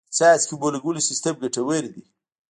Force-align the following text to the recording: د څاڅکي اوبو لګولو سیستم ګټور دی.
د 0.09 0.13
څاڅکي 0.17 0.53
اوبو 0.53 0.67
لګولو 0.75 1.05
سیستم 1.09 1.35
ګټور 1.43 1.83
دی. 1.93 2.03